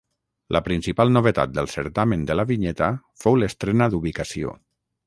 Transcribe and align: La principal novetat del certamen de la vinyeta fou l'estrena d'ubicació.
La 0.55 0.61
principal 0.67 1.13
novetat 1.17 1.53
del 1.59 1.69
certamen 1.75 2.27
de 2.31 2.39
la 2.41 2.47
vinyeta 2.53 2.91
fou 3.27 3.39
l'estrena 3.43 3.95
d'ubicació. 3.95 4.61